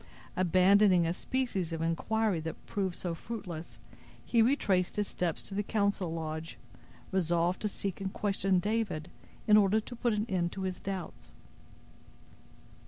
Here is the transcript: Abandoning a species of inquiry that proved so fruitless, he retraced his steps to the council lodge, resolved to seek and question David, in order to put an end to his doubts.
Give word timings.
Abandoning 0.35 1.05
a 1.05 1.13
species 1.13 1.71
of 1.71 1.79
inquiry 1.79 2.39
that 2.39 2.65
proved 2.65 2.95
so 2.95 3.13
fruitless, 3.13 3.79
he 4.25 4.41
retraced 4.41 4.95
his 4.95 5.07
steps 5.07 5.47
to 5.47 5.53
the 5.53 5.61
council 5.61 6.11
lodge, 6.11 6.57
resolved 7.11 7.61
to 7.61 7.67
seek 7.69 8.01
and 8.01 8.11
question 8.11 8.57
David, 8.57 9.11
in 9.45 9.57
order 9.57 9.79
to 9.79 9.95
put 9.95 10.13
an 10.13 10.25
end 10.27 10.51
to 10.53 10.63
his 10.63 10.79
doubts. 10.79 11.35